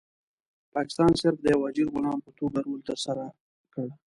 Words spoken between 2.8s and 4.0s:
ترسره کړ.